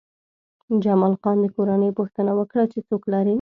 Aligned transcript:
جمال 0.83 1.13
خان 1.21 1.37
د 1.41 1.45
کورنۍ 1.55 1.91
پوښتنه 1.99 2.31
وکړه 2.35 2.63
چې 2.71 2.79
څوک 2.87 3.01
لرې 3.11 3.29